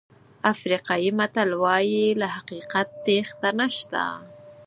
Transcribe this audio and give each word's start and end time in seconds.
افریقایي 0.53 1.09
متل 1.19 1.49
وایي 1.63 2.03
له 2.19 2.27
حقیقت 2.35 2.87
تېښته 3.05 3.49
نشته. 3.59 4.03